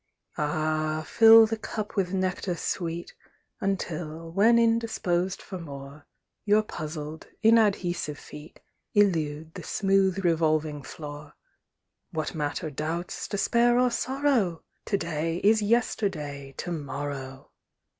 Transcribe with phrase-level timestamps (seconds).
[0.35, 3.13] Ah, fill the cup with nectar sweet,
[3.59, 6.07] Until, when indisposed for more,
[6.43, 8.61] Your puzzled, inadhesive feet
[8.95, 11.35] Elude the smooth revolving floor.
[12.09, 14.63] What matter doubts, despair or sorrow?
[14.85, 17.51] To day is Yesterday To morrow!